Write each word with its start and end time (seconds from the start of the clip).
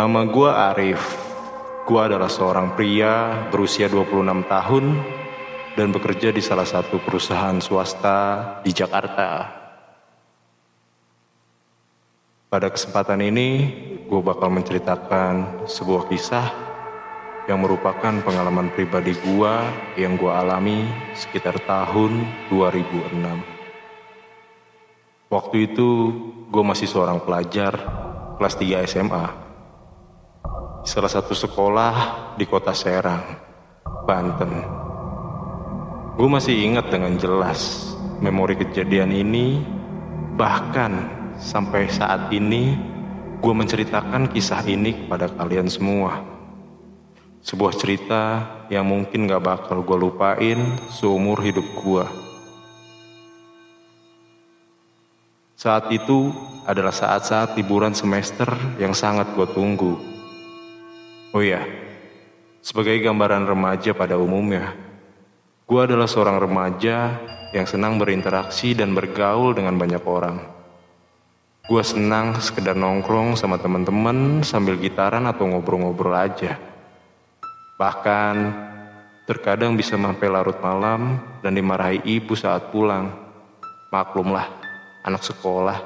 Nama 0.00 0.24
gue 0.24 0.48
Arif. 0.48 1.02
Gue 1.84 2.00
adalah 2.00 2.32
seorang 2.32 2.72
pria 2.72 3.44
berusia 3.52 3.84
26 3.84 4.48
tahun 4.48 4.96
dan 5.76 5.92
bekerja 5.92 6.32
di 6.32 6.40
salah 6.40 6.64
satu 6.64 7.04
perusahaan 7.04 7.60
swasta 7.60 8.16
di 8.64 8.72
Jakarta. 8.72 9.44
Pada 12.48 12.72
kesempatan 12.72 13.20
ini, 13.20 13.48
gue 14.08 14.20
bakal 14.24 14.48
menceritakan 14.48 15.68
sebuah 15.68 16.08
kisah 16.08 16.48
yang 17.44 17.60
merupakan 17.60 18.24
pengalaman 18.24 18.72
pribadi 18.72 19.12
gue 19.20 19.54
yang 20.00 20.16
gue 20.16 20.32
alami 20.32 20.88
sekitar 21.12 21.60
tahun 21.68 22.24
2006. 22.48 23.20
Waktu 25.28 25.56
itu, 25.68 25.90
gue 26.48 26.64
masih 26.64 26.88
seorang 26.88 27.20
pelajar 27.20 27.76
kelas 28.40 28.56
3 28.56 28.88
SMA. 28.88 29.49
Salah 30.80 31.12
satu 31.12 31.36
sekolah 31.36 31.94
di 32.40 32.48
kota 32.48 32.72
Serang, 32.72 33.20
Banten. 34.08 34.48
Gue 36.16 36.24
masih 36.24 36.56
ingat 36.56 36.88
dengan 36.88 37.20
jelas 37.20 37.92
memori 38.24 38.56
kejadian 38.56 39.12
ini, 39.12 39.60
bahkan 40.40 41.04
sampai 41.36 41.84
saat 41.92 42.32
ini 42.32 42.80
gue 43.44 43.54
menceritakan 43.56 44.32
kisah 44.32 44.64
ini 44.64 45.04
kepada 45.04 45.28
kalian 45.28 45.68
semua. 45.68 46.24
Sebuah 47.44 47.76
cerita 47.76 48.22
yang 48.72 48.88
mungkin 48.88 49.28
gak 49.28 49.44
bakal 49.44 49.84
gue 49.84 49.98
lupain 50.00 50.80
seumur 50.88 51.44
hidup 51.44 51.64
gue. 51.76 52.04
Saat 55.60 55.92
itu 55.92 56.32
adalah 56.64 56.92
saat-saat 56.92 57.52
liburan 57.60 57.92
semester 57.92 58.48
yang 58.80 58.96
sangat 58.96 59.28
gue 59.36 59.44
tunggu. 59.52 60.09
Oh 61.30 61.38
iya, 61.38 61.62
sebagai 62.58 62.98
gambaran 62.98 63.46
remaja 63.46 63.94
pada 63.94 64.18
umumnya, 64.18 64.74
gue 65.62 65.78
adalah 65.78 66.10
seorang 66.10 66.42
remaja 66.42 67.22
yang 67.54 67.70
senang 67.70 68.02
berinteraksi 68.02 68.74
dan 68.74 68.98
bergaul 68.98 69.54
dengan 69.54 69.78
banyak 69.78 70.02
orang. 70.02 70.42
Gue 71.70 71.86
senang 71.86 72.34
sekedar 72.42 72.74
nongkrong 72.74 73.38
sama 73.38 73.62
teman-teman 73.62 74.42
sambil 74.42 74.74
gitaran 74.74 75.22
atau 75.30 75.46
ngobrol-ngobrol 75.46 76.18
aja. 76.18 76.58
Bahkan 77.78 78.34
terkadang 79.30 79.78
bisa 79.78 79.94
sampai 79.94 80.26
larut 80.26 80.58
malam 80.58 81.22
dan 81.46 81.54
dimarahi 81.54 82.02
ibu 82.10 82.34
saat 82.34 82.74
pulang. 82.74 83.06
Maklumlah, 83.94 84.50
anak 85.06 85.22
sekolah. 85.22 85.78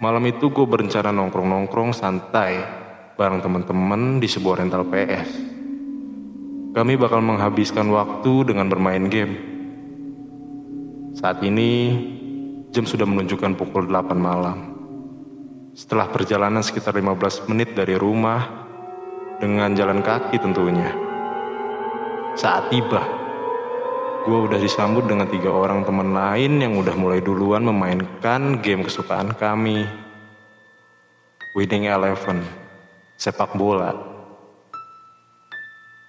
Malam 0.00 0.24
itu 0.24 0.48
gue 0.48 0.64
berencana 0.64 1.12
nongkrong-nongkrong 1.12 1.92
santai 1.92 2.81
bareng 3.22 3.38
teman-teman 3.38 4.18
di 4.18 4.26
sebuah 4.26 4.66
rental 4.66 4.82
PS. 4.90 5.30
Kami 6.74 6.98
bakal 6.98 7.22
menghabiskan 7.22 7.86
waktu 7.94 8.50
dengan 8.50 8.66
bermain 8.66 9.06
game. 9.06 9.38
Saat 11.14 11.38
ini 11.46 12.02
jam 12.74 12.82
sudah 12.82 13.06
menunjukkan 13.06 13.54
pukul 13.54 13.86
8 13.86 14.18
malam. 14.18 14.74
Setelah 15.70 16.10
perjalanan 16.10 16.66
sekitar 16.66 16.98
15 16.98 17.46
menit 17.46 17.78
dari 17.78 17.94
rumah 17.94 18.42
dengan 19.38 19.70
jalan 19.70 20.02
kaki 20.02 20.42
tentunya. 20.42 20.90
Saat 22.34 22.74
tiba, 22.74 23.06
gue 24.26 24.38
udah 24.50 24.58
disambut 24.58 25.06
dengan 25.06 25.30
tiga 25.30 25.54
orang 25.54 25.86
teman 25.86 26.10
lain 26.10 26.58
yang 26.58 26.74
udah 26.74 26.98
mulai 26.98 27.22
duluan 27.22 27.62
memainkan 27.62 28.58
game 28.58 28.82
kesukaan 28.82 29.30
kami. 29.38 29.86
Winning 31.54 31.86
Eleven, 31.86 32.61
sepak 33.22 33.54
bola. 33.54 33.94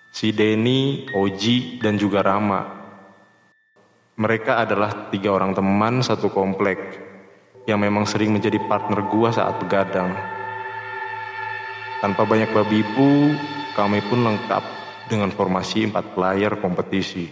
Si 0.09 0.33
Denny, 0.33 1.05
Oji, 1.13 1.77
dan 1.77 1.93
juga 1.93 2.25
Rama. 2.25 2.65
Mereka 4.17 4.65
adalah 4.65 5.13
tiga 5.13 5.29
orang 5.29 5.53
teman 5.53 6.01
satu 6.01 6.33
komplek 6.33 6.77
yang 7.69 7.77
memang 7.77 8.09
sering 8.09 8.33
menjadi 8.33 8.57
partner 8.65 9.05
gue 9.13 9.29
saat 9.29 9.61
begadang. 9.61 10.09
Tanpa 12.01 12.25
banyak 12.25 12.49
babi 12.49 12.81
bu, 12.81 13.37
kami 13.77 14.01
pun 14.09 14.25
lengkap 14.25 14.63
dengan 15.05 15.29
formasi 15.29 15.85
empat 15.85 16.17
player 16.17 16.57
kompetisi. 16.57 17.29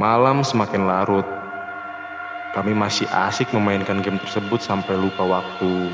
Malam 0.00 0.40
semakin 0.40 0.82
larut. 0.88 1.43
Kami 2.54 2.70
masih 2.70 3.10
asik 3.10 3.50
memainkan 3.50 3.98
game 3.98 4.22
tersebut 4.22 4.62
sampai 4.62 4.94
lupa 4.94 5.26
waktu. 5.26 5.90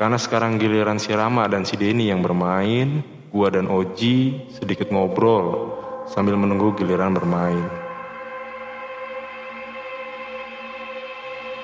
Karena 0.00 0.16
sekarang 0.16 0.56
giliran 0.56 0.96
si 0.96 1.12
Rama 1.12 1.44
dan 1.44 1.68
si 1.68 1.76
Denny 1.76 2.08
yang 2.08 2.24
bermain, 2.24 3.04
gua 3.28 3.52
dan 3.52 3.68
Oji 3.68 4.48
sedikit 4.48 4.88
ngobrol 4.88 5.76
sambil 6.08 6.40
menunggu 6.40 6.72
giliran 6.72 7.12
bermain. 7.12 7.68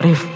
Rif, 0.04 0.28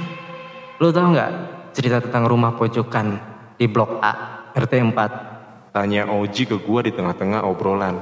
lu 0.80 0.88
tau 0.88 1.12
nggak 1.12 1.32
cerita 1.76 2.00
tentang 2.00 2.24
rumah 2.24 2.56
pojokan 2.56 3.20
di 3.60 3.68
blok 3.68 4.00
A, 4.00 4.48
RT 4.56 4.80
4? 4.80 5.76
Tanya 5.76 6.08
Oji 6.08 6.48
ke 6.48 6.56
gua 6.56 6.80
di 6.80 6.96
tengah-tengah 6.96 7.44
obrolan. 7.44 8.00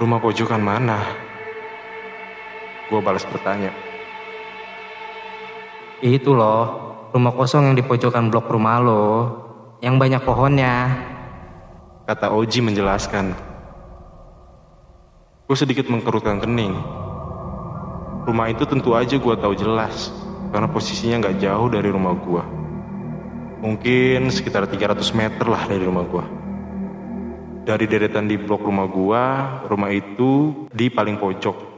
Rumah 0.00 0.18
pojokan 0.18 0.64
mana? 0.64 1.28
Gue 2.92 3.00
balas 3.00 3.24
bertanya. 3.24 3.72
Itu 6.04 6.36
loh, 6.36 6.68
rumah 7.16 7.32
kosong 7.32 7.72
yang 7.72 7.76
di 7.80 7.80
pojokan 7.80 8.28
blok 8.28 8.52
rumah 8.52 8.76
lo, 8.84 9.06
yang 9.80 9.96
banyak 9.96 10.20
pohonnya. 10.20 10.92
Kata 12.04 12.36
Oji 12.36 12.60
menjelaskan. 12.60 13.32
Gue 15.48 15.56
sedikit 15.56 15.88
mengkerutkan 15.88 16.44
kening. 16.44 16.76
Rumah 18.28 18.52
itu 18.52 18.68
tentu 18.68 18.92
aja 18.92 19.16
gue 19.16 19.34
tahu 19.40 19.56
jelas, 19.56 20.12
karena 20.52 20.68
posisinya 20.68 21.24
nggak 21.24 21.40
jauh 21.40 21.72
dari 21.72 21.88
rumah 21.88 22.12
gue. 22.12 22.44
Mungkin 23.64 24.28
sekitar 24.28 24.68
300 24.68 25.00
meter 25.16 25.48
lah 25.48 25.64
dari 25.64 25.80
rumah 25.80 26.04
gue. 26.04 26.24
Dari 27.64 27.88
deretan 27.88 28.28
di 28.28 28.36
blok 28.36 28.68
rumah 28.68 28.84
gua, 28.84 29.24
rumah 29.64 29.88
itu 29.88 30.66
di 30.68 30.92
paling 30.92 31.16
pojok. 31.16 31.71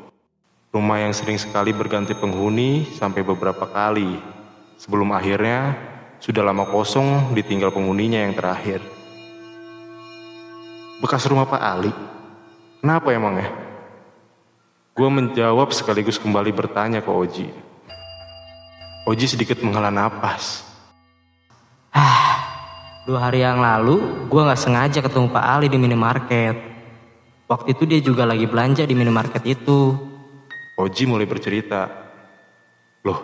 Rumah 0.74 1.06
yang 1.06 1.14
sering 1.14 1.38
sekali 1.38 1.70
berganti 1.70 2.18
penghuni 2.18 2.82
sampai 2.98 3.22
beberapa 3.22 3.62
kali. 3.62 4.18
Sebelum 4.74 5.14
akhirnya 5.14 5.78
sudah 6.18 6.42
lama 6.42 6.66
kosong 6.66 7.30
ditinggal 7.30 7.70
penghuninya 7.70 8.26
yang 8.26 8.34
terakhir. 8.34 8.82
Bekas 10.98 11.30
rumah 11.30 11.46
Pak 11.46 11.62
Ali. 11.62 11.94
Kenapa 12.82 13.14
emang 13.14 13.38
ya? 13.38 13.54
Gua 14.98 15.14
menjawab 15.14 15.70
sekaligus 15.70 16.18
kembali 16.18 16.50
bertanya 16.50 16.98
ke 16.98 17.10
Oji. 17.14 17.46
Oji 19.06 19.26
sedikit 19.30 19.62
menghela 19.62 19.94
napas. 19.94 20.66
Ah, 21.94 22.34
Dua 23.06 23.30
hari 23.30 23.44
yang 23.44 23.60
lalu, 23.60 24.26
gue 24.32 24.42
gak 24.48 24.56
sengaja 24.56 25.04
ketemu 25.04 25.28
Pak 25.28 25.44
Ali 25.44 25.68
di 25.68 25.76
minimarket. 25.76 26.56
Waktu 27.44 27.76
itu 27.76 27.84
dia 27.84 28.00
juga 28.00 28.24
lagi 28.24 28.48
belanja 28.48 28.88
di 28.88 28.96
minimarket 28.96 29.44
itu. 29.44 30.13
Oji 30.74 31.06
mulai 31.06 31.26
bercerita. 31.26 31.86
Loh, 33.06 33.20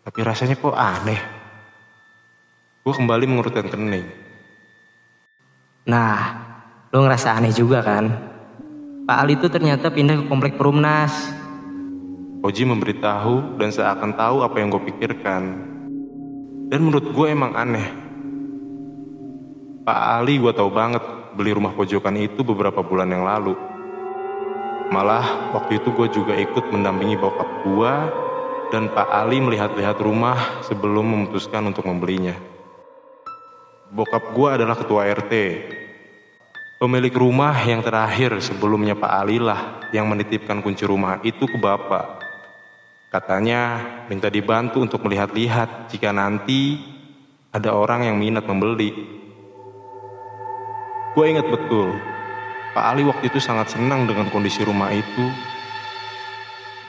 tapi 0.00 0.24
rasanya 0.24 0.56
kok 0.56 0.72
aneh. 0.72 1.20
Gue 2.84 2.94
kembali 2.94 3.24
mengurutkan 3.28 3.68
kening. 3.68 4.06
Nah, 5.88 6.20
lo 6.88 7.04
ngerasa 7.04 7.36
aneh 7.36 7.52
juga 7.52 7.84
kan? 7.84 8.04
Pak 9.04 9.16
Ali 9.20 9.36
itu 9.36 9.52
ternyata 9.52 9.92
pindah 9.92 10.20
ke 10.20 10.24
komplek 10.28 10.56
Perumnas. 10.56 11.12
Oji 12.44 12.64
memberitahu 12.64 13.60
dan 13.60 13.72
seakan 13.72 14.16
tahu 14.16 14.44
apa 14.44 14.56
yang 14.60 14.72
gue 14.72 14.82
pikirkan. 14.88 15.42
Dan 16.72 16.80
menurut 16.80 17.12
gue 17.12 17.26
emang 17.28 17.52
aneh 17.52 18.04
Pak 19.84 20.00
Ali 20.16 20.40
gue 20.40 20.48
tahu 20.56 20.72
banget 20.72 21.04
beli 21.36 21.52
rumah 21.52 21.76
pojokan 21.76 22.16
itu 22.16 22.40
beberapa 22.40 22.80
bulan 22.80 23.04
yang 23.04 23.20
lalu. 23.20 23.52
Malah 24.92 25.54
waktu 25.56 25.80
itu 25.80 25.94
gue 25.94 26.08
juga 26.12 26.34
ikut 26.36 26.68
mendampingi 26.68 27.16
bokap 27.16 27.64
gue 27.64 27.94
dan 28.74 28.90
Pak 28.90 29.08
Ali 29.08 29.38
melihat-lihat 29.38 30.02
rumah 30.02 30.60
sebelum 30.66 31.06
memutuskan 31.06 31.64
untuk 31.64 31.86
membelinya. 31.86 32.34
Bokap 33.94 34.34
gue 34.34 34.48
adalah 34.60 34.74
ketua 34.74 35.06
RT. 35.06 35.34
Pemilik 36.82 37.14
rumah 37.14 37.54
yang 37.62 37.80
terakhir 37.80 38.34
sebelumnya 38.42 38.98
Pak 38.98 39.12
Ali 39.14 39.38
lah 39.38 39.86
yang 39.94 40.10
menitipkan 40.10 40.58
kunci 40.58 40.82
rumah 40.82 41.22
itu 41.22 41.46
ke 41.46 41.54
bapak. 41.54 42.20
Katanya 43.14 43.78
minta 44.10 44.26
dibantu 44.26 44.82
untuk 44.82 45.06
melihat-lihat 45.06 45.86
jika 45.86 46.10
nanti 46.10 46.82
ada 47.54 47.70
orang 47.70 48.10
yang 48.10 48.18
minat 48.18 48.42
membeli. 48.42 48.90
Gue 51.14 51.30
ingat 51.30 51.46
betul, 51.46 51.94
Pak 52.74 52.84
Ali 52.90 53.06
waktu 53.06 53.30
itu 53.30 53.38
sangat 53.38 53.70
senang 53.70 54.10
dengan 54.10 54.26
kondisi 54.34 54.66
rumah 54.66 54.90
itu. 54.90 55.30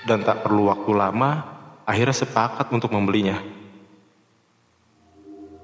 dan 0.06 0.22
tak 0.22 0.46
perlu 0.46 0.70
waktu 0.70 0.94
lama, 0.94 1.42
akhirnya 1.82 2.14
sepakat 2.14 2.70
untuk 2.70 2.94
membelinya. 2.94 3.42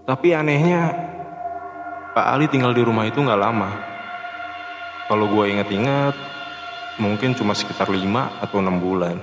Tapi 0.01 0.33
anehnya, 0.33 0.89
Pak 2.17 2.25
Ali 2.25 2.49
tinggal 2.49 2.73
di 2.73 2.81
rumah 2.81 3.05
itu 3.05 3.21
nggak 3.21 3.37
lama. 3.37 3.69
Kalau 5.05 5.29
gue 5.29 5.45
inget-inget, 5.45 6.17
mungkin 6.97 7.37
cuma 7.37 7.53
sekitar 7.53 7.85
5 7.85 8.01
atau 8.41 8.57
6 8.65 8.81
bulan. 8.81 9.21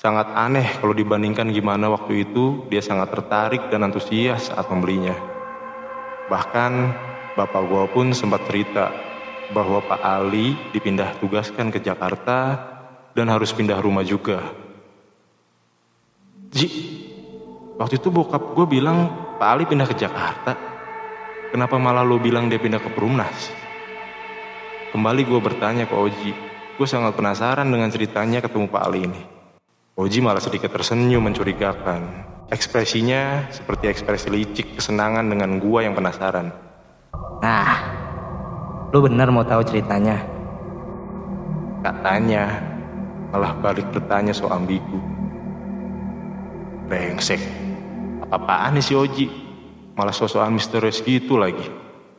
Sangat 0.00 0.32
aneh 0.32 0.80
kalau 0.80 0.96
dibandingkan 0.96 1.52
gimana 1.52 1.92
waktu 1.92 2.24
itu 2.24 2.64
dia 2.72 2.80
sangat 2.80 3.12
tertarik 3.12 3.68
dan 3.68 3.84
antusias 3.84 4.48
saat 4.48 4.64
membelinya. 4.72 5.12
Bahkan 6.32 6.72
bapak 7.36 7.62
gue 7.68 7.84
pun 7.92 8.16
sempat 8.16 8.48
cerita 8.48 8.88
bahwa 9.50 9.82
Pak 9.82 10.00
Ali 10.00 10.58
dipindah 10.70 11.18
tugaskan 11.18 11.70
ke 11.74 11.82
Jakarta 11.82 12.58
dan 13.14 13.26
harus 13.30 13.50
pindah 13.50 13.78
rumah 13.82 14.06
juga. 14.06 14.40
Ji, 16.50 16.66
waktu 17.78 17.98
itu 17.98 18.10
bokap 18.10 18.54
gue 18.54 18.66
bilang 18.66 19.10
Pak 19.38 19.48
Ali 19.50 19.64
pindah 19.66 19.86
ke 19.86 19.94
Jakarta. 19.98 20.54
Kenapa 21.50 21.78
malah 21.82 22.06
lo 22.06 22.18
bilang 22.22 22.46
dia 22.46 22.62
pindah 22.62 22.78
ke 22.78 22.90
Perumnas? 22.94 23.50
Kembali 24.94 25.22
gue 25.26 25.40
bertanya 25.42 25.86
ke 25.86 25.94
Oji. 25.94 26.32
Gue 26.78 26.86
sangat 26.86 27.14
penasaran 27.18 27.66
dengan 27.66 27.90
ceritanya 27.90 28.42
ketemu 28.42 28.70
Pak 28.70 28.82
Ali 28.86 29.06
ini. 29.06 29.22
Oji 30.00 30.24
malah 30.24 30.40
sedikit 30.40 30.72
tersenyum 30.72 31.20
mencurigakan. 31.20 32.24
Ekspresinya 32.50 33.46
seperti 33.52 33.86
ekspresi 33.86 34.26
licik 34.26 34.80
kesenangan 34.80 35.22
dengan 35.28 35.62
gua 35.62 35.86
yang 35.86 35.94
penasaran. 35.94 36.50
Nah, 37.44 37.70
lu 38.90 38.98
benar 39.06 39.30
mau 39.30 39.46
tahu 39.46 39.62
ceritanya? 39.66 40.18
Katanya, 41.80 42.60
malah 43.30 43.54
balik 43.58 43.88
bertanya 43.94 44.34
soal 44.34 44.60
ambigu. 44.60 44.98
Brengsek, 46.90 47.40
apa-apaan 48.26 48.76
nih 48.76 48.84
si 48.84 48.92
Oji? 48.98 49.26
Malah 49.94 50.14
sosokan 50.14 50.54
misterius 50.54 51.00
gitu 51.02 51.38
lagi, 51.38 51.66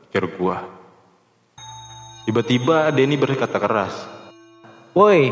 pikir 0.07 0.31
gua. 0.39 0.63
Tiba-tiba 2.23 2.89
Denny 2.95 3.19
berkata 3.19 3.59
keras. 3.59 4.07
Woi, 4.91 5.31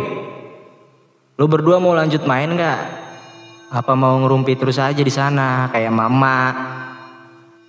Lu 1.39 1.47
berdua 1.47 1.79
mau 1.79 1.95
lanjut 1.95 2.27
main 2.27 2.51
gak? 2.51 2.79
Apa 3.71 3.95
mau 3.95 4.19
ngerumpi 4.19 4.59
terus 4.59 4.75
aja 4.75 4.99
di 4.99 5.07
sana 5.07 5.71
kayak 5.71 5.87
mama? 5.87 6.51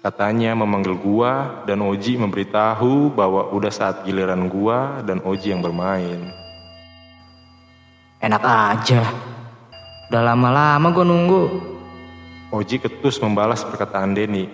Katanya 0.00 0.56
memanggil 0.56 0.96
gua 0.96 1.60
dan 1.68 1.84
Oji 1.84 2.16
memberitahu 2.16 3.12
bahwa 3.12 3.52
udah 3.52 3.68
saat 3.68 4.00
giliran 4.08 4.48
gua 4.48 5.04
dan 5.04 5.20
Oji 5.20 5.52
yang 5.52 5.60
bermain. 5.60 6.32
Enak 8.24 8.40
aja. 8.40 9.04
Udah 10.08 10.22
lama-lama 10.24 10.88
gua 10.88 11.04
nunggu. 11.04 11.44
Oji 12.48 12.80
ketus 12.80 13.20
membalas 13.20 13.60
perkataan 13.60 14.16
Denny. 14.16 14.48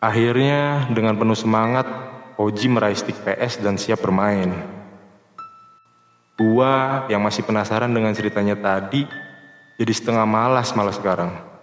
Akhirnya 0.00 0.88
dengan 0.88 1.20
penuh 1.20 1.36
semangat, 1.36 1.84
Oji 2.40 2.72
meraih 2.72 2.96
stick 2.96 3.20
PS 3.20 3.60
dan 3.60 3.76
siap 3.76 4.00
bermain. 4.00 4.48
Gua 6.40 7.04
yang 7.12 7.20
masih 7.20 7.44
penasaran 7.44 7.92
dengan 7.92 8.16
ceritanya 8.16 8.56
tadi, 8.56 9.04
jadi 9.76 9.92
setengah 9.92 10.24
malas 10.24 10.72
malah 10.72 10.96
sekarang. 10.96 11.57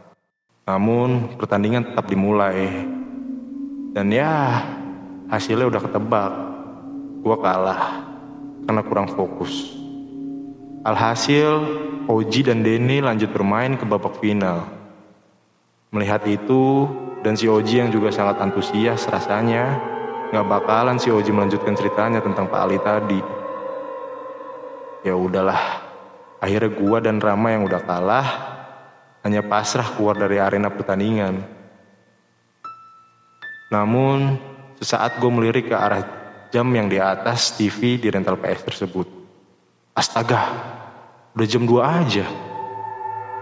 Namun 0.66 1.38
pertandingan 1.38 1.94
tetap 1.94 2.10
dimulai. 2.10 2.90
Dan 3.94 4.10
ya, 4.10 4.66
hasilnya 5.30 5.70
udah 5.70 5.82
ketebak. 5.86 6.34
Gua 7.22 7.38
kalah 7.38 8.02
karena 8.66 8.82
kurang 8.82 9.08
fokus. 9.14 9.78
Alhasil, 10.82 11.62
Oji 12.10 12.46
dan 12.46 12.66
Denny 12.66 12.98
lanjut 12.98 13.30
bermain 13.30 13.78
ke 13.78 13.86
babak 13.86 14.18
final. 14.18 14.66
Melihat 15.94 16.26
itu, 16.26 16.90
dan 17.22 17.38
si 17.38 17.46
Oji 17.46 17.86
yang 17.86 17.94
juga 17.94 18.10
sangat 18.10 18.42
antusias 18.42 19.06
rasanya, 19.06 19.78
gak 20.34 20.46
bakalan 20.50 20.98
si 20.98 21.14
Oji 21.14 21.30
melanjutkan 21.30 21.78
ceritanya 21.78 22.22
tentang 22.26 22.50
Pak 22.50 22.62
Ali 22.62 22.78
tadi. 22.82 23.22
Ya 25.06 25.14
udahlah, 25.14 25.62
akhirnya 26.42 26.74
gua 26.74 26.98
dan 27.02 27.22
Rama 27.22 27.54
yang 27.54 27.70
udah 27.70 27.82
kalah 27.86 28.55
hanya 29.26 29.42
pasrah 29.42 29.90
keluar 29.98 30.14
dari 30.14 30.38
arena 30.38 30.70
pertandingan. 30.70 31.42
Namun, 33.74 34.38
sesaat 34.78 35.18
gue 35.18 35.32
melirik 35.34 35.74
ke 35.74 35.76
arah 35.76 36.06
jam 36.54 36.70
yang 36.70 36.86
di 36.86 37.02
atas 37.02 37.58
TV 37.58 37.98
di 37.98 38.14
rental 38.14 38.38
PS 38.38 38.70
tersebut. 38.70 39.10
Astaga, 39.98 40.46
udah 41.34 41.48
jam 41.50 41.66
2 41.66 41.82
aja. 41.82 42.30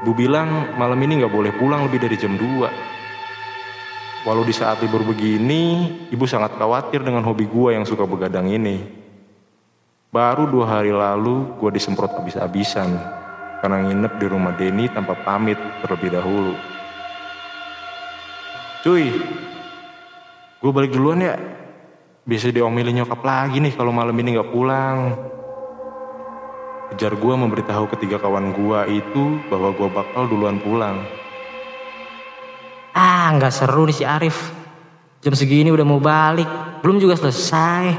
Bu 0.08 0.16
bilang 0.16 0.72
malam 0.80 1.00
ini 1.04 1.20
gak 1.20 1.36
boleh 1.36 1.52
pulang 1.60 1.84
lebih 1.84 2.00
dari 2.08 2.16
jam 2.16 2.40
2. 2.40 4.24
Walau 4.24 4.48
di 4.48 4.56
saat 4.56 4.80
libur 4.80 5.04
begini, 5.04 5.92
ibu 6.08 6.24
sangat 6.24 6.56
khawatir 6.56 7.04
dengan 7.04 7.28
hobi 7.28 7.44
gue 7.44 7.76
yang 7.76 7.84
suka 7.84 8.08
begadang 8.08 8.48
ini. 8.48 9.04
Baru 10.16 10.48
dua 10.48 10.80
hari 10.80 10.96
lalu 10.96 11.60
gue 11.60 11.74
disemprot 11.76 12.14
habis-habisan 12.16 13.23
karena 13.64 13.80
nginep 13.80 14.20
di 14.20 14.28
rumah 14.28 14.52
Denny 14.60 14.92
tanpa 14.92 15.16
pamit 15.24 15.56
terlebih 15.80 16.12
dahulu. 16.12 16.52
Cuy, 18.84 19.08
gue 20.60 20.72
balik 20.76 20.92
duluan 20.92 21.24
ya. 21.24 21.40
Bisa 22.28 22.52
diomelin 22.52 23.00
nyokap 23.00 23.24
lagi 23.24 23.64
nih 23.64 23.72
kalau 23.72 23.96
malam 23.96 24.12
ini 24.20 24.36
gak 24.36 24.52
pulang. 24.52 25.16
Kejar 26.92 27.16
gue 27.16 27.34
memberitahu 27.40 27.88
ketiga 27.96 28.20
kawan 28.20 28.52
gue 28.52 29.00
itu 29.00 29.40
bahwa 29.48 29.72
gue 29.72 29.88
bakal 29.88 30.28
duluan 30.28 30.60
pulang. 30.60 31.00
Ah, 32.92 33.32
nggak 33.32 33.56
seru 33.56 33.88
nih 33.88 33.96
si 33.96 34.04
Arif. 34.04 34.52
Jam 35.24 35.34
segini 35.40 35.72
udah 35.72 35.88
mau 35.88 36.04
balik, 36.04 36.46
belum 36.84 37.00
juga 37.00 37.16
selesai. 37.16 37.96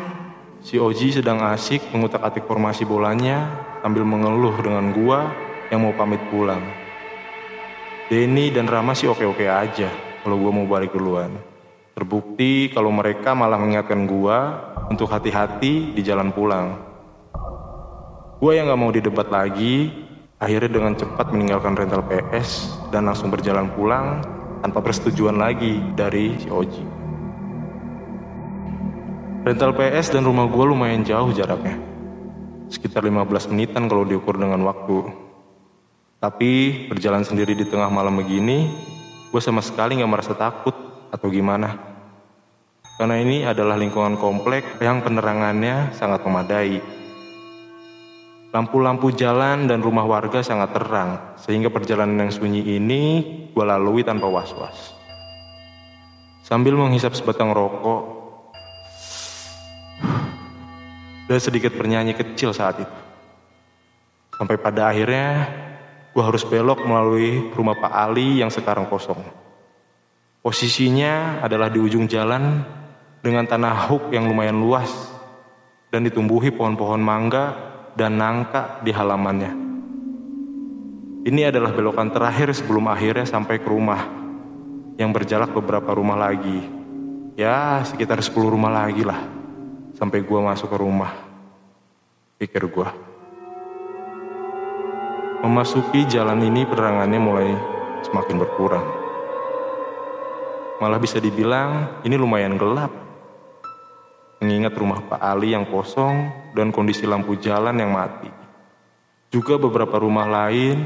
Si 0.61 0.76
Oji 0.76 1.08
sedang 1.08 1.40
asik 1.40 1.88
mengutak-atik 1.88 2.44
formasi 2.44 2.84
bolanya 2.84 3.49
sambil 3.81 4.05
mengeluh 4.05 4.55
dengan 4.61 4.93
gua 4.93 5.44
yang 5.75 5.82
mau 5.82 5.94
pamit 5.99 6.23
pulang. 6.31 6.62
Denny 8.06 8.55
dan 8.55 8.71
Rama 8.71 8.95
sih 8.95 9.11
oke-oke 9.11 9.43
aja 9.50 9.90
kalau 10.23 10.38
gua 10.38 10.54
mau 10.54 10.71
balik 10.71 10.95
duluan. 10.95 11.35
Terbukti 11.99 12.71
kalau 12.71 12.95
mereka 12.95 13.35
malah 13.35 13.59
mengingatkan 13.59 14.07
gua 14.07 14.71
untuk 14.87 15.11
hati-hati 15.11 15.90
di 15.99 16.02
jalan 16.07 16.31
pulang. 16.31 16.78
Gua 18.38 18.54
yang 18.54 18.71
gak 18.71 18.78
mau 18.78 18.95
didebat 18.95 19.35
lagi, 19.35 19.90
akhirnya 20.38 20.71
dengan 20.71 20.95
cepat 20.95 21.35
meninggalkan 21.35 21.75
rental 21.75 22.07
PS 22.07 22.71
dan 22.95 23.11
langsung 23.11 23.35
berjalan 23.35 23.66
pulang 23.75 24.23
tanpa 24.62 24.78
persetujuan 24.78 25.35
lagi 25.35 25.83
dari 25.99 26.38
si 26.38 26.49
Oji. 26.52 26.85
Rental 29.45 29.76
PS 29.76 30.09
dan 30.09 30.25
rumah 30.25 30.49
gue 30.49 30.64
lumayan 30.64 31.04
jauh 31.04 31.28
jaraknya. 31.37 31.76
Sekitar 32.73 33.04
15 33.04 33.52
menitan 33.52 33.93
kalau 33.93 34.09
diukur 34.09 34.40
dengan 34.40 34.64
waktu. 34.64 35.04
Tapi 36.25 36.88
berjalan 36.88 37.21
sendiri 37.21 37.52
di 37.52 37.69
tengah 37.69 37.93
malam 37.93 38.16
begini, 38.16 38.64
gue 39.28 39.43
sama 39.45 39.61
sekali 39.61 40.00
gak 40.00 40.09
merasa 40.09 40.33
takut 40.33 40.73
atau 41.12 41.28
gimana. 41.28 41.76
Karena 42.97 43.21
ini 43.21 43.45
adalah 43.45 43.76
lingkungan 43.76 44.16
komplek 44.16 44.81
yang 44.81 45.04
penerangannya 45.04 45.93
sangat 45.93 46.25
memadai. 46.25 46.81
Lampu-lampu 48.57 49.12
jalan 49.12 49.69
dan 49.69 49.85
rumah 49.85 50.09
warga 50.09 50.40
sangat 50.40 50.73
terang, 50.73 51.37
sehingga 51.45 51.69
perjalanan 51.69 52.25
yang 52.25 52.33
sunyi 52.33 52.73
ini 52.73 53.02
gue 53.52 53.64
lalui 53.69 54.00
tanpa 54.00 54.25
was-was. 54.25 54.97
Sambil 56.40 56.73
menghisap 56.73 57.12
sebatang 57.12 57.52
rokok, 57.52 58.00
dan 61.28 61.37
sedikit 61.37 61.76
bernyanyi 61.76 62.16
kecil 62.16 62.57
saat 62.57 62.81
itu. 62.81 62.97
Sampai 64.40 64.57
pada 64.57 64.88
akhirnya 64.88 65.61
gue 66.14 66.23
harus 66.23 66.47
belok 66.47 66.87
melalui 66.87 67.50
rumah 67.50 67.75
Pak 67.75 67.90
Ali 67.90 68.38
yang 68.38 68.49
sekarang 68.49 68.87
kosong. 68.87 69.18
Posisinya 70.38 71.42
adalah 71.42 71.66
di 71.66 71.83
ujung 71.83 72.06
jalan 72.06 72.62
dengan 73.18 73.42
tanah 73.50 73.90
huk 73.90 74.14
yang 74.14 74.30
lumayan 74.30 74.62
luas 74.62 75.11
dan 75.90 76.06
ditumbuhi 76.06 76.54
pohon-pohon 76.54 77.02
mangga 77.02 77.44
dan 77.99 78.14
nangka 78.14 78.78
di 78.87 78.94
halamannya. 78.94 79.52
Ini 81.25 81.49
adalah 81.50 81.73
belokan 81.73 82.12
terakhir 82.12 82.52
sebelum 82.54 82.87
akhirnya 82.92 83.26
sampai 83.26 83.59
ke 83.59 83.66
rumah 83.66 84.04
yang 85.00 85.11
berjarak 85.11 85.50
beberapa 85.50 85.97
rumah 85.97 86.21
lagi. 86.21 86.62
Ya, 87.35 87.83
sekitar 87.83 88.23
10 88.23 88.30
rumah 88.47 88.71
lagi 88.71 89.02
lah 89.02 89.18
sampai 89.99 90.23
gue 90.23 90.40
masuk 90.44 90.71
ke 90.71 90.78
rumah. 90.78 91.11
Pikir 92.38 92.71
gue. 92.71 93.13
Memasuki 95.45 96.09
jalan 96.09 96.41
ini 96.41 96.65
penerangannya 96.65 97.21
mulai 97.21 97.53
semakin 98.01 98.41
berkurang. 98.41 98.87
Malah 100.81 100.97
bisa 100.97 101.21
dibilang 101.21 102.01
ini 102.01 102.17
lumayan 102.17 102.57
gelap. 102.57 102.89
Mengingat 104.41 104.73
rumah 104.73 105.05
Pak 105.05 105.21
Ali 105.21 105.53
yang 105.53 105.69
kosong 105.69 106.33
dan 106.57 106.73
kondisi 106.73 107.05
lampu 107.05 107.37
jalan 107.37 107.77
yang 107.77 107.93
mati. 107.93 108.33
Juga 109.29 109.61
beberapa 109.61 110.01
rumah 110.01 110.25
lain 110.25 110.81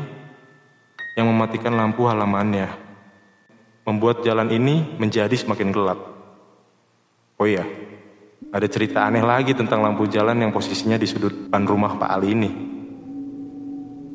yang 1.15 1.31
mematikan 1.31 1.79
lampu 1.79 2.11
halamannya, 2.11 2.67
membuat 3.87 4.27
jalan 4.27 4.51
ini 4.51 4.99
menjadi 4.99 5.39
semakin 5.39 5.71
gelap. 5.71 6.03
Oh 7.39 7.47
iya, 7.47 7.63
ada 8.51 8.67
cerita 8.67 9.07
aneh 9.07 9.23
lagi 9.23 9.55
tentang 9.55 9.87
lampu 9.87 10.11
jalan 10.11 10.35
yang 10.35 10.51
posisinya 10.51 10.99
di 10.99 11.07
sudut 11.07 11.47
depan 11.47 11.63
rumah 11.63 11.95
Pak 11.95 12.11
Ali 12.11 12.35
ini. 12.35 12.68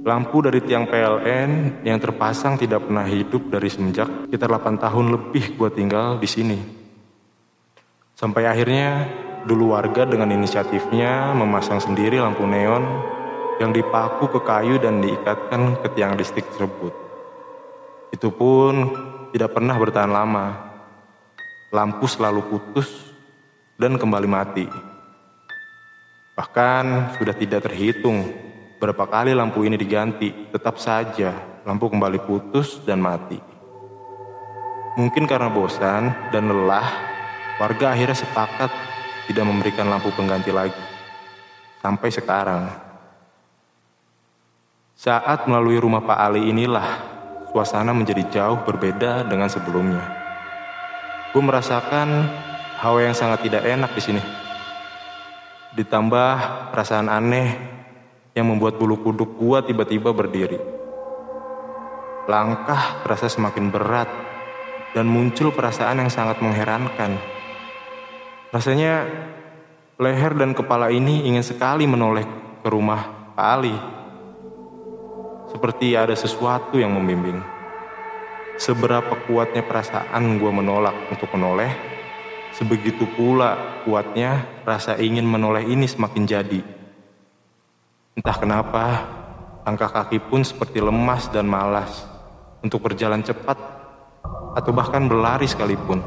Lampu 0.04 0.44
dari 0.44 0.60
tiang 0.60 0.84
PLN 0.84 1.80
yang 1.88 1.96
terpasang 1.96 2.60
tidak 2.60 2.84
pernah 2.84 3.08
hidup 3.08 3.48
dari 3.48 3.72
semenjak 3.72 4.28
sekitar 4.28 4.52
8 4.52 4.76
tahun 4.76 5.06
lebih 5.16 5.56
gua 5.56 5.72
tinggal 5.72 6.20
di 6.20 6.28
sini. 6.28 6.60
Sampai 8.12 8.44
akhirnya 8.44 9.08
dulu 9.48 9.72
warga 9.72 10.04
dengan 10.04 10.28
inisiatifnya 10.36 11.32
memasang 11.32 11.80
sendiri 11.80 12.20
lampu 12.20 12.44
neon 12.44 12.84
yang 13.64 13.72
dipaku 13.72 14.28
ke 14.28 14.40
kayu 14.44 14.76
dan 14.76 15.00
diikatkan 15.00 15.80
ke 15.80 15.88
tiang 15.96 16.20
listrik 16.20 16.52
tersebut. 16.52 16.92
Itu 18.12 18.36
pun 18.36 18.92
tidak 19.32 19.56
pernah 19.56 19.80
bertahan 19.80 20.12
lama. 20.12 20.48
Lampu 21.72 22.12
selalu 22.12 22.44
putus 22.52 22.92
dan 23.80 23.96
kembali 23.96 24.28
mati. 24.28 24.68
Bahkan 26.36 27.16
sudah 27.16 27.36
tidak 27.40 27.72
terhitung 27.72 28.52
berapa 28.84 29.08
kali 29.08 29.32
lampu 29.32 29.64
ini 29.64 29.80
diganti, 29.80 30.52
tetap 30.52 30.76
saja 30.76 31.32
lampu 31.64 31.88
kembali 31.88 32.20
putus 32.28 32.84
dan 32.84 33.00
mati. 33.00 33.40
Mungkin 35.00 35.24
karena 35.24 35.48
bosan 35.48 36.12
dan 36.36 36.52
lelah, 36.52 36.84
warga 37.64 37.96
akhirnya 37.96 38.20
sepakat 38.20 38.68
tidak 39.32 39.48
memberikan 39.48 39.88
lampu 39.88 40.12
pengganti 40.12 40.52
lagi. 40.52 40.84
Sampai 41.80 42.12
sekarang. 42.12 42.68
Saat 45.00 45.48
melalui 45.48 45.80
rumah 45.80 46.04
Pak 46.04 46.20
Ali 46.20 46.52
inilah 46.52 47.00
suasana 47.56 47.96
menjadi 47.96 48.28
jauh 48.28 48.68
berbeda 48.68 49.24
dengan 49.24 49.48
sebelumnya. 49.48 50.04
Gue 51.32 51.40
merasakan 51.40 52.28
hawa 52.84 53.00
yang 53.00 53.16
sangat 53.16 53.48
tidak 53.48 53.64
enak 53.64 53.96
di 53.96 54.02
sini. 54.04 54.24
Ditambah 55.72 56.36
perasaan 56.76 57.08
aneh 57.08 57.74
yang 58.34 58.50
membuat 58.50 58.82
bulu 58.82 59.02
kuduk 59.02 59.38
gua 59.38 59.62
tiba-tiba 59.62 60.14
berdiri. 60.14 60.58
Langkah 62.26 63.06
terasa 63.06 63.30
semakin 63.30 63.70
berat 63.70 64.10
dan 64.94 65.10
muncul 65.10 65.54
perasaan 65.54 66.02
yang 66.02 66.12
sangat 66.14 66.42
mengherankan. 66.42 67.18
Rasanya 68.54 69.10
leher 69.98 70.34
dan 70.38 70.54
kepala 70.54 70.90
ini 70.94 71.26
ingin 71.26 71.46
sekali 71.46 71.86
menoleh 71.86 72.26
ke 72.62 72.70
rumah 72.70 73.34
Pak 73.34 73.48
Ali 73.50 73.76
seperti 75.54 75.94
ada 75.94 76.18
sesuatu 76.18 76.82
yang 76.82 76.98
membimbing. 76.98 77.38
Seberapa 78.58 79.14
kuatnya 79.30 79.62
perasaan 79.62 80.42
gue 80.42 80.52
menolak 80.54 81.14
untuk 81.14 81.30
menoleh, 81.38 81.70
sebegitu 82.58 83.06
pula 83.14 83.82
kuatnya 83.86 84.46
rasa 84.66 84.98
ingin 84.98 85.26
menoleh 85.26 85.66
ini 85.66 85.86
semakin 85.86 86.24
jadi. 86.26 86.62
Entah 88.14 88.38
kenapa, 88.38 88.86
langkah 89.66 89.90
kaki 89.90 90.22
pun 90.30 90.46
seperti 90.46 90.78
lemas 90.78 91.34
dan 91.34 91.50
malas 91.50 92.06
untuk 92.62 92.86
berjalan 92.86 93.26
cepat 93.26 93.58
atau 94.54 94.70
bahkan 94.70 95.10
berlari 95.10 95.50
sekalipun. 95.50 95.98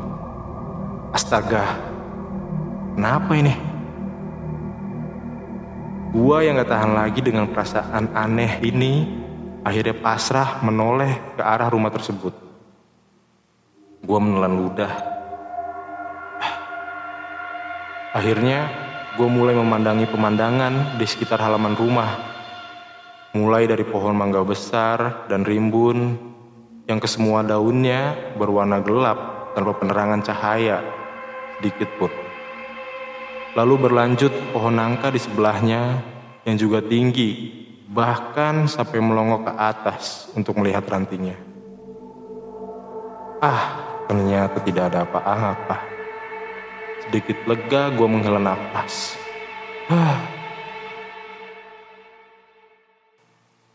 Astaga, 1.11 1.67
kenapa 2.95 3.33
ini? 3.35 3.55
Gua 6.15 6.47
yang 6.47 6.63
gak 6.63 6.71
tahan 6.71 6.93
lagi 6.95 7.21
dengan 7.21 7.51
perasaan 7.51 8.15
aneh 8.15 8.63
ini 8.63 9.11
akhirnya 9.67 9.99
pasrah 9.99 10.63
menoleh 10.63 11.35
ke 11.35 11.43
arah 11.43 11.67
rumah 11.67 11.91
tersebut. 11.91 12.33
Gua 14.07 14.23
menelan 14.23 14.55
ludah. 14.55 14.95
Akhirnya, 18.15 18.86
gue 19.17 19.29
mulai 19.33 19.57
memandangi 19.57 20.05
pemandangan 20.13 21.01
di 21.01 21.07
sekitar 21.09 21.41
halaman 21.41 21.73
rumah. 21.73 22.37
Mulai 23.33 23.65
dari 23.65 23.85
pohon 23.89 24.13
mangga 24.13 24.45
besar 24.45 25.25
dan 25.33 25.41
rimbun 25.41 26.21
yang 26.85 27.01
kesemua 27.01 27.41
daunnya 27.41 28.13
berwarna 28.37 28.85
gelap 28.85 29.53
tanpa 29.57 29.73
penerangan 29.81 30.21
cahaya 30.21 30.85
sedikit 31.57 31.89
pun. 31.97 32.13
Lalu 33.57 33.89
berlanjut 33.89 34.33
pohon 34.53 34.77
nangka 34.77 35.09
di 35.09 35.17
sebelahnya 35.17 36.05
yang 36.45 36.61
juga 36.61 36.85
tinggi 36.85 37.65
bahkan 37.89 38.69
sampai 38.69 39.01
melongok 39.01 39.49
ke 39.49 39.53
atas 39.57 40.29
untuk 40.37 40.61
melihat 40.61 40.85
rantingnya. 40.85 41.41
Ah, 43.41 43.81
ternyata 44.05 44.61
tidak 44.61 44.93
ada 44.93 45.09
apa-apa. 45.09 45.96
Sedikit 47.07 47.39
lega 47.47 47.95
gue 47.95 48.09
menghela 48.11 48.43
nafas. 48.43 49.15
Ah. 49.87 50.19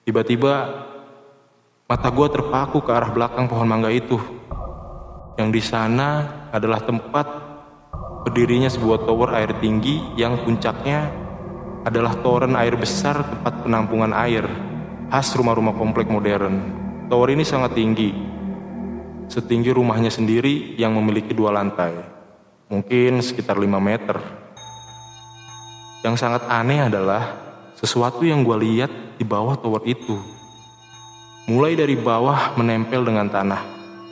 Tiba-tiba 0.03 0.83
mata 1.87 2.11
gue 2.11 2.27
terpaku 2.27 2.83
ke 2.83 2.91
arah 2.91 3.07
belakang 3.07 3.47
pohon 3.47 3.71
mangga 3.71 3.87
itu. 3.87 4.19
Yang 5.39 5.49
di 5.55 5.61
sana 5.63 6.09
adalah 6.51 6.83
tempat 6.83 7.27
berdirinya 8.27 8.67
sebuah 8.67 9.07
tower 9.07 9.31
air 9.39 9.55
tinggi 9.63 10.03
yang 10.19 10.43
puncaknya 10.43 11.07
adalah 11.87 12.19
toren 12.19 12.59
air 12.59 12.75
besar 12.75 13.23
tempat 13.23 13.63
penampungan 13.63 14.11
air 14.11 14.43
khas 15.07 15.31
rumah-rumah 15.39 15.75
komplek 15.79 16.11
modern. 16.11 16.59
Tower 17.07 17.31
ini 17.31 17.47
sangat 17.47 17.75
tinggi, 17.75 18.11
setinggi 19.27 19.71
rumahnya 19.71 20.11
sendiri 20.11 20.75
yang 20.75 20.95
memiliki 20.95 21.35
dua 21.35 21.51
lantai, 21.51 21.91
mungkin 22.71 23.19
sekitar 23.19 23.59
5 23.59 23.67
meter. 23.83 24.17
Yang 26.01 26.15
sangat 26.23 26.47
aneh 26.47 26.87
adalah 26.87 27.35
sesuatu 27.75 28.23
yang 28.23 28.47
gue 28.47 28.57
lihat 28.57 28.91
di 29.19 29.27
bawah 29.27 29.59
tower 29.59 29.83
itu. 29.83 30.17
Mulai 31.51 31.75
dari 31.75 31.99
bawah 31.99 32.55
menempel 32.55 33.03
dengan 33.03 33.27
tanah, 33.27 33.61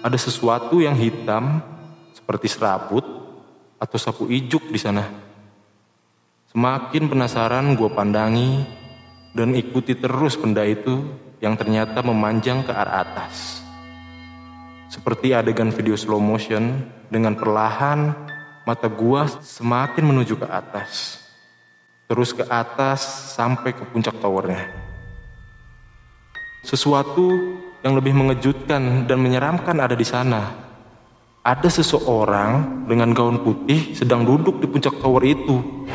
ada 0.04 0.18
sesuatu 0.20 0.84
yang 0.84 0.94
hitam 1.00 1.64
seperti 2.12 2.52
serabut 2.52 3.02
atau 3.80 3.98
sapu 3.98 4.28
ijuk 4.28 4.68
di 4.70 4.78
sana. 4.78 5.08
Semakin 6.52 7.08
penasaran 7.08 7.80
gue 7.80 7.90
pandangi 7.90 8.68
dan 9.32 9.56
ikuti 9.56 9.96
terus 9.96 10.36
benda 10.36 10.68
itu 10.68 11.06
yang 11.40 11.56
ternyata 11.56 12.04
memanjang 12.04 12.68
ke 12.68 12.74
arah 12.76 13.08
atas. 13.08 13.64
Seperti 14.90 15.32
adegan 15.32 15.70
video 15.70 15.94
slow 15.94 16.18
motion 16.18 16.82
dengan 17.08 17.38
perlahan 17.38 18.29
mata 18.70 18.86
gua 18.86 19.26
semakin 19.26 20.06
menuju 20.06 20.38
ke 20.38 20.46
atas. 20.46 21.18
Terus 22.06 22.38
ke 22.38 22.46
atas 22.46 23.34
sampai 23.34 23.74
ke 23.74 23.82
puncak 23.90 24.14
towernya. 24.22 24.70
Sesuatu 26.62 27.34
yang 27.82 27.98
lebih 27.98 28.14
mengejutkan 28.14 29.10
dan 29.10 29.18
menyeramkan 29.18 29.74
ada 29.82 29.98
di 29.98 30.06
sana. 30.06 30.54
Ada 31.42 31.82
seseorang 31.82 32.86
dengan 32.86 33.10
gaun 33.10 33.42
putih 33.42 33.98
sedang 33.98 34.22
duduk 34.22 34.62
di 34.62 34.70
puncak 34.70 35.02
tower 35.02 35.26
itu. 35.26 35.88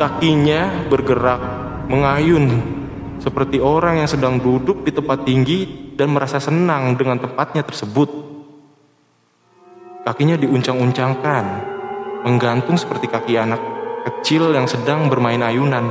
Kakinya 0.00 0.88
bergerak, 0.88 1.42
mengayun, 1.92 2.46
seperti 3.20 3.58
orang 3.60 4.00
yang 4.00 4.08
sedang 4.08 4.38
duduk 4.38 4.86
di 4.86 4.94
tempat 4.94 5.26
tinggi 5.26 5.92
dan 5.98 6.14
merasa 6.14 6.38
senang 6.40 6.94
dengan 6.94 7.18
tempatnya 7.18 7.66
tersebut. 7.66 8.06
Kakinya 10.06 10.38
diuncang-uncangkan, 10.38 11.44
menggantung 12.28 12.76
seperti 12.76 13.08
kaki 13.08 13.40
anak 13.40 13.56
kecil 14.04 14.52
yang 14.52 14.68
sedang 14.68 15.08
bermain 15.08 15.40
ayunan. 15.40 15.88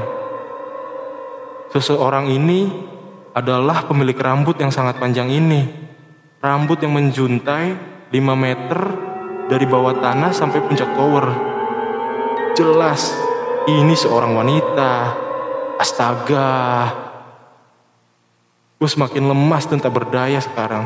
Seseorang 1.73 2.29
ini 2.29 2.69
adalah 3.33 3.89
pemilik 3.89 4.13
rambut 4.13 4.61
yang 4.61 4.69
sangat 4.69 5.01
panjang 5.01 5.33
ini. 5.33 5.65
Rambut 6.37 6.77
yang 6.85 6.93
menjuntai 6.93 7.73
5 8.13 8.13
meter 8.37 8.79
dari 9.49 9.65
bawah 9.65 9.97
tanah 9.97 10.29
sampai 10.29 10.61
puncak 10.61 10.93
tower. 10.93 11.25
Jelas 12.53 13.17
ini 13.65 13.97
seorang 13.97 14.37
wanita. 14.37 14.91
Astaga. 15.81 16.93
Gue 18.77 18.89
semakin 18.89 19.25
lemas 19.25 19.65
dan 19.65 19.81
tak 19.81 19.93
berdaya 19.97 20.37
sekarang. 20.37 20.85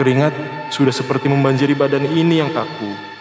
Keringat 0.00 0.32
sudah 0.72 0.92
seperti 0.92 1.28
membanjiri 1.28 1.76
badan 1.76 2.08
ini 2.08 2.40
yang 2.40 2.48
kaku. 2.48 3.17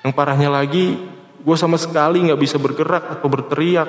Yang 0.00 0.12
parahnya 0.16 0.48
lagi, 0.48 0.96
gue 1.40 1.56
sama 1.56 1.76
sekali 1.76 2.24
gak 2.24 2.40
bisa 2.40 2.56
bergerak 2.56 3.18
atau 3.18 3.28
berteriak. 3.28 3.88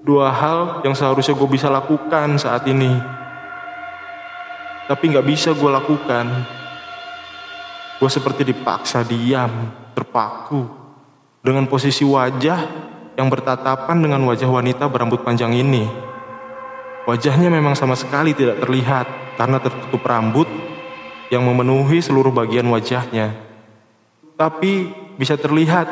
Dua 0.00 0.32
hal 0.32 0.80
yang 0.86 0.96
seharusnya 0.96 1.36
gue 1.36 1.48
bisa 1.50 1.68
lakukan 1.68 2.40
saat 2.40 2.64
ini. 2.70 2.90
Tapi 4.86 5.04
gak 5.12 5.26
bisa 5.26 5.50
gue 5.52 5.70
lakukan. 5.70 6.26
Gue 8.00 8.10
seperti 8.10 8.48
dipaksa 8.48 9.04
diam, 9.04 9.50
terpaku 9.92 10.64
dengan 11.44 11.68
posisi 11.68 12.00
wajah 12.06 12.60
yang 13.16 13.28
bertatapan 13.28 14.00
dengan 14.00 14.24
wajah 14.24 14.48
wanita 14.48 14.88
berambut 14.88 15.20
panjang 15.20 15.52
ini. 15.52 15.84
Wajahnya 17.04 17.52
memang 17.52 17.76
sama 17.76 17.96
sekali 17.96 18.32
tidak 18.32 18.60
terlihat 18.64 19.36
karena 19.36 19.58
tertutup 19.60 20.00
rambut 20.04 20.48
yang 21.32 21.44
memenuhi 21.44 22.00
seluruh 22.00 22.32
bagian 22.32 22.68
wajahnya. 22.68 23.36
Tapi 24.36 24.88
bisa 25.20 25.36
terlihat 25.36 25.84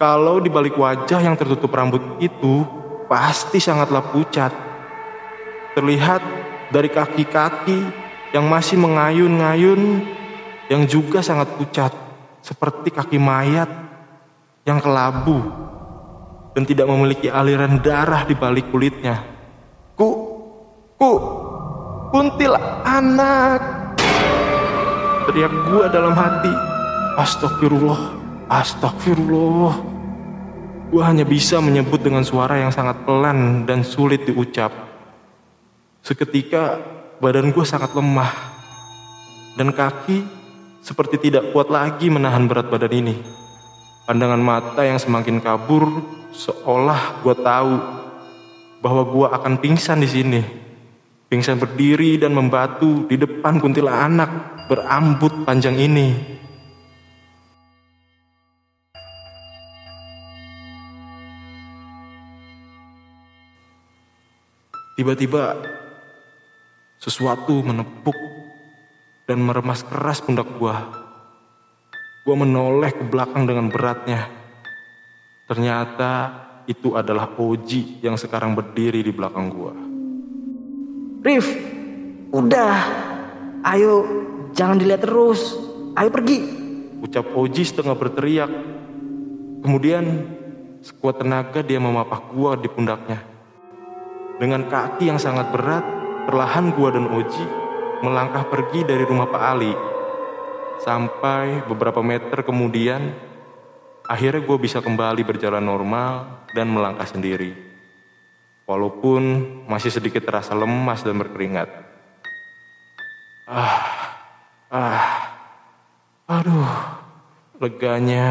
kalau 0.00 0.40
di 0.40 0.48
balik 0.48 0.80
wajah 0.80 1.20
yang 1.20 1.36
tertutup 1.36 1.68
rambut 1.76 2.00
itu 2.24 2.64
pasti 3.04 3.60
sangatlah 3.60 4.00
pucat. 4.08 4.48
Terlihat 5.76 6.24
dari 6.72 6.88
kaki-kaki 6.88 7.84
yang 8.32 8.48
masih 8.48 8.80
mengayun-ngayun 8.80 9.80
yang 10.72 10.88
juga 10.88 11.20
sangat 11.20 11.52
pucat 11.60 11.92
seperti 12.40 12.96
kaki 12.96 13.20
mayat 13.20 13.68
yang 14.64 14.80
kelabu 14.80 15.52
dan 16.56 16.64
tidak 16.64 16.88
memiliki 16.88 17.28
aliran 17.28 17.76
darah 17.84 18.24
di 18.24 18.32
balik 18.32 18.72
kulitnya. 18.72 19.20
Ku, 19.92 20.08
ku, 20.96 21.12
kuntil 22.08 22.56
anak. 22.88 23.60
Teriak 25.28 25.52
gua 25.68 25.92
dalam 25.92 26.16
hati. 26.16 26.52
Astagfirullah, 27.16 28.25
astagfirullah. 28.50 29.76
Gua 30.86 31.02
hanya 31.10 31.26
bisa 31.26 31.58
menyebut 31.58 31.98
dengan 31.98 32.22
suara 32.22 32.62
yang 32.62 32.70
sangat 32.70 33.02
pelan 33.02 33.66
dan 33.66 33.82
sulit 33.82 34.22
diucap. 34.22 34.70
Seketika 36.06 36.78
badan 37.18 37.50
gue 37.50 37.66
sangat 37.66 37.90
lemah 37.96 38.30
dan 39.58 39.74
kaki 39.74 40.22
seperti 40.78 41.18
tidak 41.18 41.50
kuat 41.50 41.66
lagi 41.66 42.06
menahan 42.06 42.46
berat 42.46 42.70
badan 42.70 42.94
ini. 42.94 43.16
Pandangan 44.06 44.38
mata 44.38 44.86
yang 44.86 45.02
semakin 45.02 45.42
kabur 45.42 45.90
seolah 46.30 47.26
gue 47.26 47.34
tahu 47.42 47.74
bahwa 48.78 49.02
gue 49.02 49.26
akan 49.34 49.54
pingsan 49.58 49.98
di 49.98 50.06
sini. 50.06 50.40
Pingsan 51.26 51.58
berdiri 51.58 52.22
dan 52.22 52.30
membatu 52.30 53.10
di 53.10 53.18
depan 53.18 53.58
kuntilanak 53.58 54.62
berambut 54.70 55.42
panjang 55.42 55.74
ini. 55.74 56.38
Tiba-tiba 64.96 65.60
sesuatu 66.96 67.60
menepuk 67.60 68.16
dan 69.28 69.44
meremas 69.44 69.84
keras 69.84 70.24
pundak 70.24 70.48
gua. 70.56 70.88
Gua 72.24 72.36
menoleh 72.40 72.96
ke 72.96 73.04
belakang 73.04 73.44
dengan 73.44 73.68
beratnya. 73.68 74.24
Ternyata 75.52 76.12
itu 76.64 76.96
adalah 76.96 77.28
Oji 77.36 78.00
yang 78.00 78.16
sekarang 78.16 78.56
berdiri 78.56 79.04
di 79.04 79.12
belakang 79.12 79.52
gua. 79.52 79.76
Rif, 81.20 81.44
udah. 82.32 82.76
Ayo, 83.68 83.94
jangan 84.56 84.80
dilihat 84.80 85.04
terus. 85.04 85.60
Ayo 85.92 86.08
pergi. 86.08 86.40
Ucap 87.04 87.36
Oji 87.36 87.68
setengah 87.68 87.92
berteriak. 87.92 88.48
Kemudian 89.60 90.24
sekuat 90.80 91.20
tenaga 91.20 91.60
dia 91.60 91.76
memapah 91.76 92.32
gua 92.32 92.56
di 92.56 92.72
pundaknya. 92.72 93.35
Dengan 94.36 94.68
kaki 94.68 95.08
yang 95.08 95.16
sangat 95.16 95.48
berat, 95.48 95.84
perlahan 96.28 96.76
gua 96.76 96.92
dan 96.92 97.08
Oji 97.08 97.66
melangkah 98.04 98.44
pergi 98.48 98.84
dari 98.84 99.04
rumah 99.06 99.28
Pak 99.28 99.42
Ali. 99.42 99.72
Sampai 100.84 101.64
beberapa 101.64 102.04
meter 102.04 102.44
kemudian, 102.44 103.16
akhirnya 104.04 104.44
gue 104.44 104.58
bisa 104.60 104.84
kembali 104.84 105.24
berjalan 105.24 105.64
normal 105.64 106.44
dan 106.52 106.68
melangkah 106.68 107.08
sendiri. 107.08 107.56
Walaupun 108.66 109.22
masih 109.70 109.94
sedikit 109.94 110.26
terasa 110.26 110.52
lemas 110.52 111.00
dan 111.06 111.16
berkeringat. 111.16 111.70
Ah, 113.46 113.78
ah, 114.74 115.06
aduh, 116.26 116.72
leganya. 117.62 118.28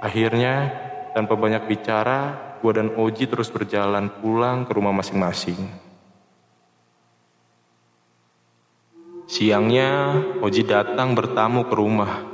Akhirnya, 0.00 0.72
tanpa 1.12 1.36
banyak 1.36 1.68
bicara, 1.68 2.53
gue 2.64 2.72
dan 2.72 2.96
Oji 2.96 3.28
terus 3.28 3.52
berjalan 3.52 4.08
pulang 4.24 4.64
ke 4.64 4.72
rumah 4.72 4.96
masing-masing. 4.96 5.60
Siangnya, 9.28 10.16
Oji 10.40 10.64
datang 10.64 11.12
bertamu 11.12 11.68
ke 11.68 11.74
rumah. 11.76 12.24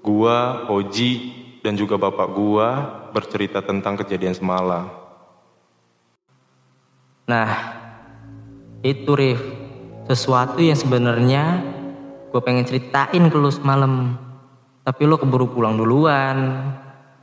Gua, 0.00 0.64
Oji, 0.72 1.36
dan 1.60 1.76
juga 1.76 2.00
bapak 2.00 2.28
gua 2.32 2.68
bercerita 3.12 3.60
tentang 3.60 4.00
kejadian 4.00 4.32
semalam. 4.32 4.88
Nah, 7.28 7.50
itu 8.80 9.12
Rif, 9.12 9.42
sesuatu 10.08 10.64
yang 10.64 10.78
sebenarnya 10.78 11.60
gue 12.32 12.40
pengen 12.40 12.64
ceritain 12.64 13.24
ke 13.28 13.36
lu 13.36 13.52
semalam. 13.52 14.16
Tapi 14.80 15.02
lu 15.04 15.18
keburu 15.20 15.50
pulang 15.50 15.74
duluan. 15.74 16.70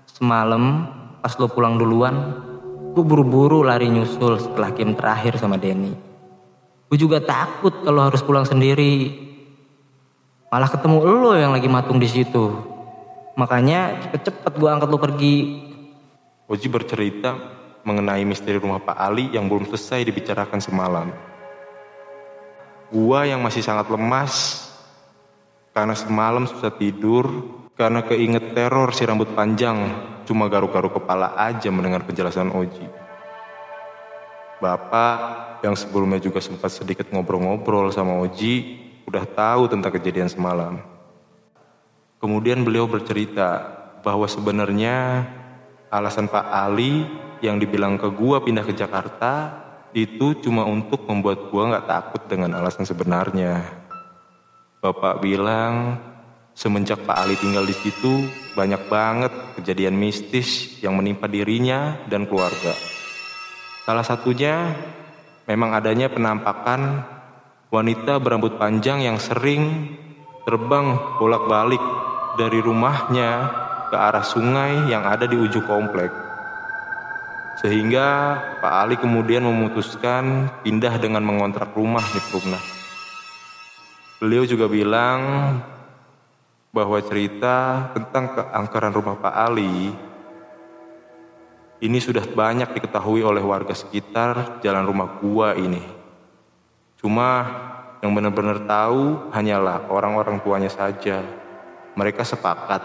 Semalam 0.03 0.91
pas 1.23 1.31
lu 1.39 1.47
pulang 1.47 1.79
duluan, 1.79 2.43
gue 2.91 2.99
buru-buru 2.99 3.63
lari 3.63 3.87
nyusul 3.87 4.43
setelah 4.43 4.75
game 4.75 4.91
terakhir 4.91 5.39
sama 5.39 5.55
Denny. 5.55 5.95
Gue 6.91 6.99
juga 6.99 7.23
takut 7.23 7.71
kalau 7.87 8.03
harus 8.03 8.19
pulang 8.19 8.43
sendiri. 8.43 9.23
Malah 10.51 10.67
ketemu 10.67 10.99
lo 11.01 11.31
yang 11.33 11.55
lagi 11.55 11.71
matung 11.71 11.97
di 11.97 12.11
situ. 12.11 12.51
Makanya 13.39 14.03
cepet-cepet 14.03 14.53
gue 14.59 14.69
angkat 14.69 14.89
lo 14.91 14.99
pergi. 14.99 15.37
Oji 16.51 16.67
bercerita 16.67 17.33
mengenai 17.81 18.21
misteri 18.27 18.59
rumah 18.59 18.83
Pak 18.83 18.99
Ali 18.99 19.31
yang 19.31 19.47
belum 19.47 19.65
selesai 19.71 20.05
dibicarakan 20.07 20.59
semalam. 20.59 21.07
Gua 22.93 23.25
yang 23.25 23.41
masih 23.41 23.65
sangat 23.65 23.89
lemas 23.89 24.63
karena 25.73 25.97
semalam 25.97 26.45
susah 26.45 26.69
tidur, 26.77 27.25
karena 27.73 28.05
keinget 28.05 28.53
teror 28.53 28.93
si 28.93 29.01
rambut 29.01 29.33
panjang, 29.33 29.89
cuma 30.23 30.47
garuk-garuk 30.51 30.97
kepala 30.99 31.35
aja 31.35 31.69
mendengar 31.69 32.03
penjelasan 32.03 32.51
Oji. 32.51 32.87
Bapak 34.63 35.17
yang 35.59 35.75
sebelumnya 35.75 36.23
juga 36.23 36.39
sempat 36.39 36.71
sedikit 36.71 37.11
ngobrol-ngobrol 37.11 37.91
sama 37.91 38.15
Oji, 38.23 38.79
udah 39.03 39.27
tahu 39.27 39.67
tentang 39.67 39.91
kejadian 39.91 40.31
semalam. 40.31 40.79
Kemudian 42.23 42.63
beliau 42.63 42.87
bercerita 42.87 43.59
bahwa 43.99 44.23
sebenarnya 44.27 45.27
alasan 45.91 46.31
Pak 46.31 46.47
Ali 46.47 47.03
yang 47.43 47.59
dibilang 47.59 47.99
ke 47.99 48.07
gua 48.07 48.39
pindah 48.39 48.63
ke 48.63 48.71
Jakarta 48.71 49.59
itu 49.91 50.31
cuma 50.39 50.63
untuk 50.63 51.03
membuat 51.11 51.51
gua 51.51 51.75
nggak 51.75 51.87
takut 51.91 52.21
dengan 52.31 52.55
alasan 52.55 52.87
sebenarnya. 52.87 53.59
Bapak 54.79 55.19
bilang 55.19 55.99
semenjak 56.53 57.01
Pak 57.05 57.17
Ali 57.17 57.35
tinggal 57.37 57.65
di 57.65 57.75
situ 57.75 58.29
banyak 58.53 58.85
banget 58.89 59.33
kejadian 59.57 59.97
mistis 59.97 60.77
yang 60.79 60.97
menimpa 60.97 61.25
dirinya 61.25 61.97
dan 62.05 62.29
keluarga. 62.29 62.73
Salah 63.83 64.05
satunya 64.05 64.71
memang 65.49 65.75
adanya 65.75 66.07
penampakan 66.07 67.03
wanita 67.73 68.21
berambut 68.21 68.55
panjang 68.61 69.01
yang 69.01 69.17
sering 69.17 69.91
terbang 70.45 71.17
bolak-balik 71.17 71.81
dari 72.37 72.61
rumahnya 72.61 73.49
ke 73.89 73.97
arah 73.97 74.25
sungai 74.25 74.89
yang 74.89 75.03
ada 75.03 75.25
di 75.25 75.35
ujung 75.35 75.65
komplek. 75.65 76.13
Sehingga 77.61 78.37
Pak 78.61 78.73
Ali 78.73 78.95
kemudian 78.97 79.45
memutuskan 79.45 80.49
pindah 80.61 80.97
dengan 80.97 81.21
mengontrak 81.21 81.73
rumah 81.77 82.01
di 82.13 82.19
Perumna. 82.29 82.59
Beliau 84.17 84.43
juga 84.47 84.65
bilang 84.71 85.19
bahwa 86.73 86.97
cerita 87.05 87.87
tentang 87.93 88.33
keangkeran 88.33 88.97
rumah 88.97 89.13
Pak 89.21 89.35
Ali 89.37 89.93
ini 91.85 91.99
sudah 92.01 92.25
banyak 92.25 92.73
diketahui 92.73 93.21
oleh 93.21 93.45
warga 93.45 93.77
sekitar 93.77 94.57
jalan 94.65 94.81
rumah 94.81 95.21
gua 95.21 95.53
ini. 95.53 95.85
Cuma 96.97 97.45
yang 98.01 98.09
benar-benar 98.17 98.65
tahu 98.65 99.29
hanyalah 99.29 99.85
orang-orang 99.91 100.41
tuanya 100.41 100.71
saja. 100.73 101.21
Mereka 101.93 102.25
sepakat 102.25 102.81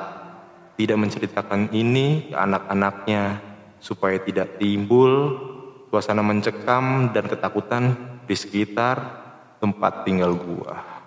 tidak 0.77 1.01
menceritakan 1.01 1.73
ini 1.73 2.29
ke 2.29 2.37
anak-anaknya 2.37 3.41
supaya 3.81 4.21
tidak 4.21 4.61
timbul 4.61 5.41
suasana 5.89 6.21
mencekam 6.21 7.09
dan 7.17 7.25
ketakutan 7.25 7.97
di 8.29 8.37
sekitar 8.37 9.01
tempat 9.63 10.05
tinggal 10.05 10.37
gua. 10.37 10.98